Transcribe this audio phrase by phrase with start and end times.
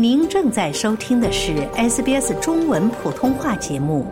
[0.00, 4.06] 您正在收听的是 SBS 中文普通话节目。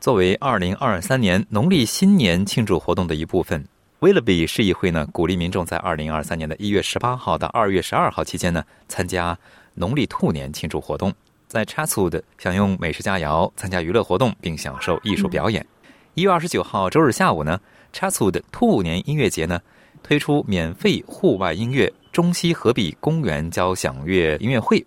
[0.00, 3.62] 作为二零二三年农历新年庆祝活动的一部分，
[3.98, 9.38] 威勒比市议会呢鼓励民众在二零二三年的一月十八号到二月十二号期间呢参加
[9.74, 11.12] 农历兔年庆祝活动，
[11.46, 15.66] 在 Chatswood 享用美食佳肴、参加娱乐活动，并享受艺术表演。
[16.14, 17.60] 一月二十九号周日下午呢
[17.92, 19.60] ，Chatswood 兔年音乐节呢。
[20.02, 24.84] 推出免费户外音乐中西合璧公园交响乐音乐会，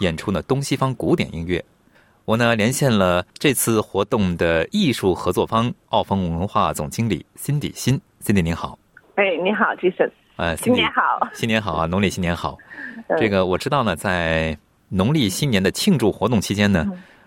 [0.00, 1.64] 演出呢东西方古典音乐。
[2.24, 8.78] 我呢连线了这次活动的艺术合作方奥风文化总经理辛迪辛，辛迪您好。
[9.14, 10.10] 哎，你好，Jason。
[10.36, 11.02] 呃，新年好，
[11.34, 12.56] 新年好啊，农历新年好。
[13.18, 14.56] 这个我知道呢，在
[14.88, 16.86] 农历新年的庆祝活动期间呢，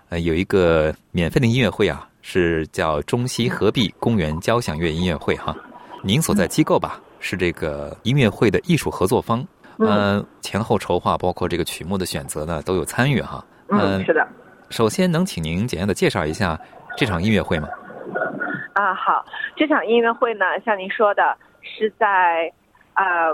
[0.09, 5.53] 呃，有一个免费的音乐会啊，是叫中西合璧公园交响乐音乐会哈。
[6.03, 7.01] 您所在机构吧？
[7.21, 9.45] 是这个音乐会的艺术合作方，
[9.77, 13.45] 嗯，前后筹划，包括这个曲目的选择呢，都有参与哈。
[13.69, 14.27] 嗯，是的。
[14.71, 16.59] 首先，能请您简单的介绍一下
[16.97, 17.69] 这场音乐会吗？
[18.73, 19.23] 啊，好，
[19.55, 22.51] 这场音乐会呢，像您说的，是在
[22.95, 23.33] 呃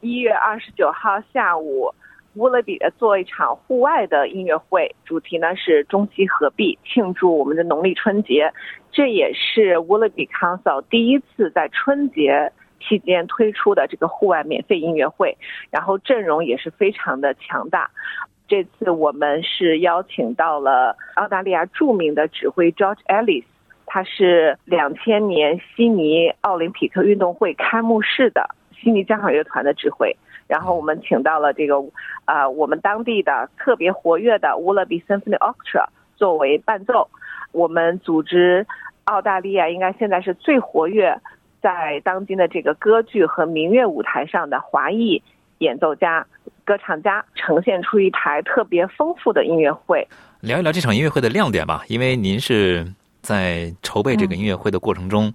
[0.00, 1.92] 一月二十九号下午，
[2.34, 8.52] 乌勒比做一场户外的音乐会，主题呢是中西合璧，庆祝我们的农历春节。
[8.92, 12.52] 这也是乌勒比 Council 第一次在春节。
[12.86, 15.36] 期间推出的这个户外免费音乐会，
[15.70, 17.90] 然后阵容也是非常的强大。
[18.46, 23.44] 这次我们是邀请到了澳大利亚著名的指挥 George Ellis，
[23.86, 30.14] 他是两千年悉尼奥林匹克运动会开幕式的悉尼交响乐团的指挥。
[30.46, 31.76] 然后我们请到了这个
[32.26, 37.08] 啊，我们当地的特别活跃的 Wallaby Symphony Orchestra 作为伴奏。
[37.52, 38.66] 我们组织
[39.04, 41.18] 澳大利亚应该现在是最活跃。
[41.64, 45.22] 在当今的这个歌剧和民乐舞台上的华裔
[45.60, 46.26] 演奏家、
[46.62, 50.06] 歌唱家，呈现出一台特别丰富的音乐会。
[50.42, 52.86] 聊一聊这场音乐会的亮点吧，因为您是
[53.22, 55.32] 在筹备这个音乐会的过程中，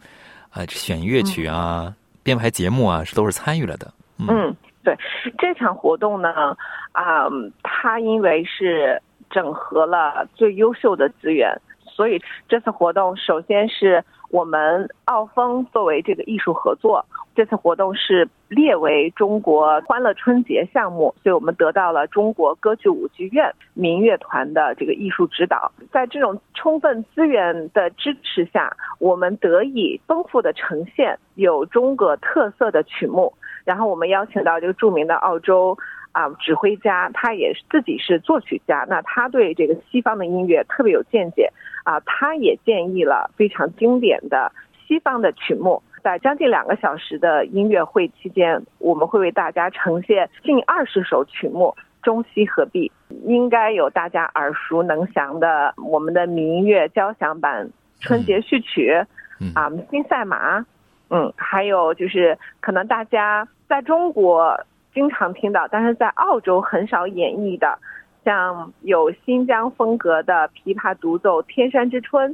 [0.53, 1.91] 呃，选乐曲啊、
[2.22, 3.91] 编排节目啊，是都是参与了的。
[4.19, 4.95] 嗯，对，
[5.39, 6.56] 这场活动呢，
[6.91, 7.28] 啊，
[7.63, 9.01] 它因为是
[9.31, 14.06] 整合了最优秀的资源，所以这次活动首先是。
[14.29, 25.72] 我们奥风作为这个艺术合作，这次活动是列为中国欢乐春节项目，所以我们得到了中国歌剧舞剧院民乐团的这个艺术指导。
[25.91, 33.34] 在这种充分资源的支持下，我们得以丰富的呈现有中国特色的曲目。
[33.66, 35.78] 然后我们邀请到这个著名的澳洲
[36.19, 41.50] 啊指挥家，他也自己是作曲家，那他对这个西方的音乐特别有见解。
[41.85, 44.52] 啊，他也建议了非常经典的
[44.85, 52.91] 西方的曲目，在将近两个小时的音乐会期间，我们会为大家呈现近二十首曲目，中西合璧，
[53.25, 57.68] 应该有大家耳熟能详的我们的民乐交响版
[58.01, 58.91] 春节序曲，
[59.56, 60.63] 啊，新赛马，
[61.09, 64.56] 嗯，还有就是可能大家在中国
[64.99, 67.79] 经常听到，但是在澳洲很少演绎的。
[68.25, 72.29] 像有新疆风格的琵琶独奏《天山之春》，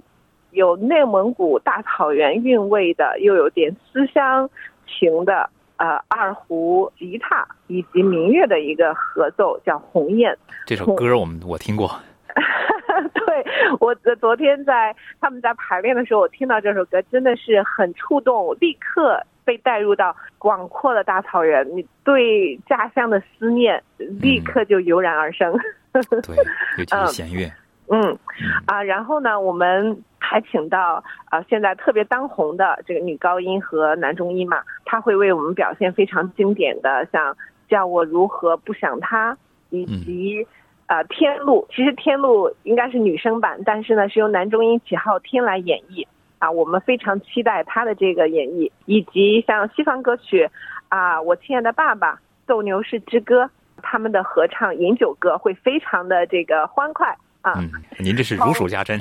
[0.50, 4.50] 有内蒙古大草原韵味的，又有点思乡
[4.88, 10.34] 情的，呃，二胡、吉他以及民乐的一个合奏，叫《鸿雁》。
[10.66, 11.88] 这首歌我们我听过。
[13.14, 13.46] 对，
[13.80, 19.22] 我昨天在他们在排练的时候，我听到这首歌，真的是很触动，立刻。
[19.46, 25.56] 被带入到广阔的大草原，你对家乡的思念立刻就油然而生。
[25.94, 26.36] 对，
[26.78, 27.50] 尤其是弦乐。
[27.88, 28.18] 嗯，
[28.66, 37.32] 啊，然后呢，我们还请到啊，现在特别当红的这个女高音和男中音嘛，他会为我们表现非常经典的，像
[37.70, 39.34] 《叫我如何不想他》，
[39.70, 40.46] 以及
[40.88, 41.68] 啊《天路》。
[41.76, 46.08] 其实《天路》应该是女生版，但是呢，是由男中音启浩天来演绎。
[46.40, 50.50] 啊，我们非常期待他的这个演绎，以及像西方歌曲，
[50.90, 53.50] 啊，我亲爱的爸爸，斗牛士之歌，
[53.82, 57.54] 他们的合唱饮酒歌会非常的这个欢快啊。
[57.58, 59.00] 嗯，您这是如数家珍。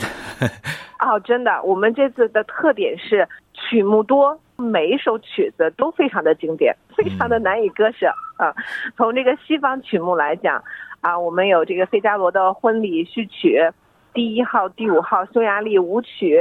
[1.04, 8.06] 哦，真的，我们这次的特点是曲目多，每一首曲子都非常的经典，非常的难以割舍
[8.36, 8.54] 啊。
[8.96, 10.62] 从这个西方曲目来讲，
[11.00, 13.60] 啊，我们有这个费加罗的婚礼序曲，
[14.14, 16.40] 第一号、第五号匈牙利舞曲。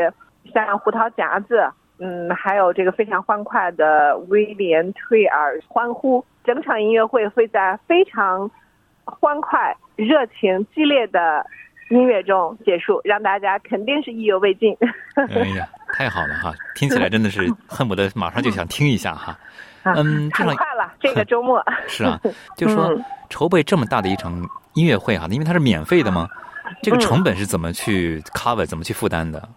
[0.51, 1.69] 像胡桃夹子，
[1.99, 8.49] 嗯，还有这个非常欢快的威廉退尔欢呼，整场音乐会会在非常
[9.05, 11.45] 欢快、热情、激烈的
[11.89, 14.75] 音乐中结束，让大家肯定是意犹未尽。
[15.15, 16.53] 哎呀， 太好了哈！
[16.75, 19.37] 听起来真的是 恨不得马上就想听一下哈。
[19.83, 22.19] 嗯，太快了，这个周末 是啊，
[22.55, 22.91] 就说
[23.29, 24.33] 筹备这么大的一场
[24.73, 26.27] 音乐会哈，因为它是免费的嘛，
[26.81, 29.47] 这个成本是怎么去 cover，怎么去负担的？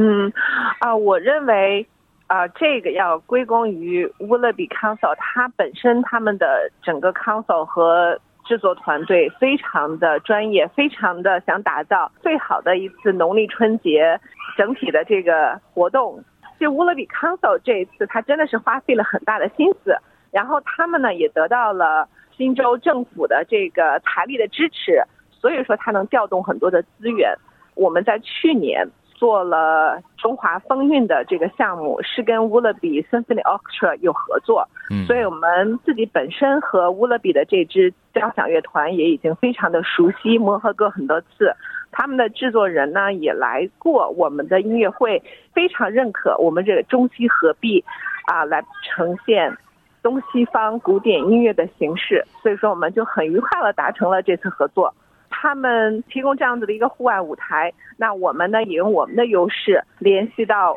[0.00, 0.32] 嗯，
[0.78, 1.84] 啊，我认为
[2.28, 14.20] 啊，这个要归功于 Willoughby Council，它本身他们的整个 council 和制作团队非常的专业，非常的想打造最好的一次农历春节
[14.56, 16.22] 整体的这个活动。
[16.60, 19.96] 就 Willoughby Council 这一次，他真的是花费了很大的心思，
[20.30, 25.02] 然后他们呢也得到了新州政府的这个财力的支持，
[25.32, 27.34] 所以说他能调动很多的资源。
[27.74, 41.52] 我们在去年做了中华风韵的这个项目，是跟 Willoughby Symphony Orchestra 有合作，嗯，所以我们自己本身和 Willoughby 的这支交响乐团也已经非常的熟悉，磨合过很多次。
[41.90, 45.20] 他们的制作人呢也来过我们的音乐会，
[45.52, 47.84] 非常认可我们这个中西合璧，
[48.26, 49.56] 啊，来呈现
[50.00, 52.24] 东西方古典音乐的形式。
[52.40, 54.94] 所以说，我们就很愉快的达成了这次合作。
[55.30, 60.76] 他们提供这样子的一个户外舞台，那我们呢也用我们的优势联系到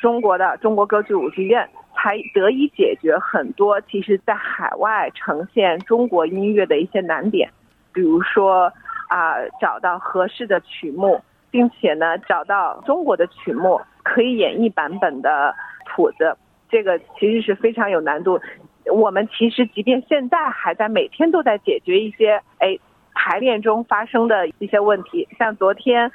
[0.00, 7.50] 中国的中国歌剧舞剧院，才得以解决很多其实在海外呈现中国音乐的一些难点，
[7.92, 8.72] 比如说。
[9.08, 11.20] 啊，找到合适的曲目，
[11.50, 16.34] 并且呢，找到中国的曲目可以演绎版本的谱子，
[16.70, 18.40] 这个其实是非常有难度。
[18.86, 22.78] 我们其实即便现在还在每天都在解决一些哎
[23.14, 25.26] 排练中发生的一些问题。
[25.38, 26.10] 像昨天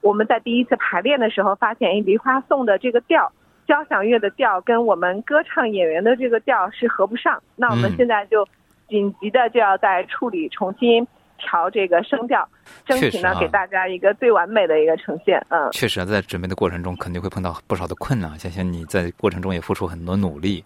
[0.00, 3.30] 我们在第一次排练的时候，发现《梨花颂》的这个调，
[3.66, 7.42] 交响乐的调跟我们歌唱演员的这个调是合不上。
[7.56, 8.46] 那我们现在就
[8.88, 11.06] 紧急的就要在处理重新。
[11.40, 12.44] 调这个声调，
[12.84, 15.40] 争取呢给大家一个最完美的一个呈现。
[15.50, 18.36] 嗯，确实啊，在准备的过程中肯定会碰到不少的困难。
[18.36, 20.64] 相信你在过程中也付出很多努力。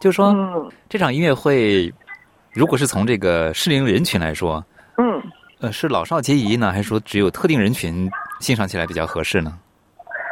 [0.00, 0.34] 就说
[0.88, 1.92] 这场音乐会，
[2.50, 4.64] 如果是从这个适龄人群来说，
[4.98, 5.22] 嗯，
[5.60, 8.10] 呃，是老少皆宜呢，还是说只有特定人群
[8.40, 9.52] 欣赏起来比较合适呢？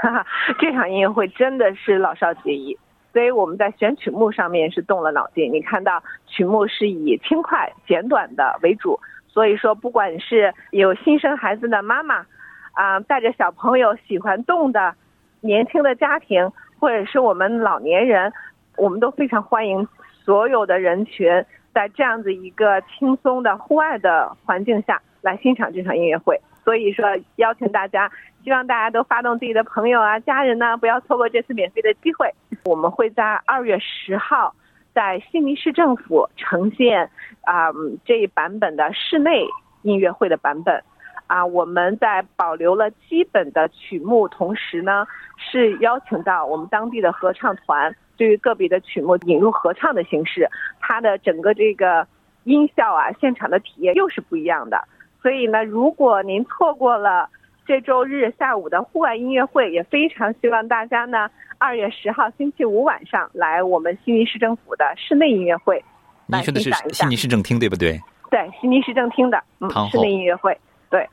[0.02, 0.26] 哈哈，
[0.58, 2.78] 这场音乐会真的是老少皆宜，
[3.12, 5.52] 所以我们在选曲目上面是动了脑筋。
[5.52, 8.98] 你看到曲目是以轻快简短的为主。
[9.26, 12.24] 所以说，不管是有新生孩子的妈妈，
[12.70, 14.94] 啊，带着小朋友喜欢动的
[15.40, 18.32] 年轻的家庭，或者是我们老年人，
[18.76, 19.88] 我们都非常欢迎
[20.24, 26.40] 所有的人群在这样子一个轻松的户外的环境下来欣赏这场音乐会。
[26.64, 27.04] 所以说，
[27.36, 28.10] 邀请大家，
[28.42, 32.32] 希望大家都发动自己的朋友啊、家人呢，不要错过这次免费的机会。
[32.64, 34.54] 我们会在二月十号。
[34.94, 37.10] 在悉尼市政府呈现
[37.42, 37.72] 啊
[38.04, 39.44] 这一版本的室内
[39.82, 40.80] 音乐会的版本
[41.26, 45.04] 啊，我们在保留了基本的曲目，同时呢
[45.36, 50.48] 是邀请到我们当地的合唱团，对于个别的曲目引入合唱的形式，
[50.80, 52.06] 它的整个这个
[52.44, 54.82] 音效啊，现场的体验又是不一样的。
[55.22, 57.28] 所以呢，如果您错过了。
[57.66, 65.82] 这周日下午的户外音乐会，也非常希望大家呢，二月十号星期五晚上来我们悉尼市政府的室内音乐会。
[66.26, 67.98] 您说的是悉尼市政厅对不对？
[68.30, 70.54] 对，悉尼市政厅的嗯室内音乐会。
[70.90, 71.08] 对，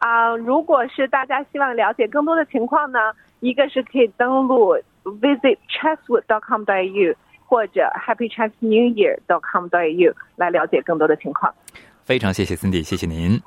[0.00, 2.98] 啊，如果是大家希望了解更多的情况呢，
[3.38, 4.76] 一个是可以登录
[5.20, 7.14] visit chesswood.com.au
[7.46, 11.54] 或者 happy chinese new year.com.au 来了解更多的情况。
[12.04, 13.40] 非常谢谢 Cindy，谢谢您。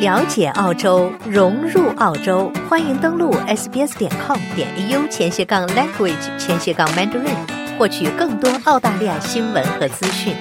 [0.00, 10.34] 了解澳洲，融入澳洲，欢迎登录 sbs 点 com 点 au 前斜杠 language 前斜杠 mandarin，获取更多澳大利亚新闻和资讯。